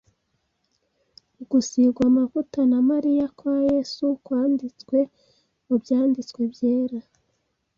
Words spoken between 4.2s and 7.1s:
kwanditswe mu Byanditswe byera,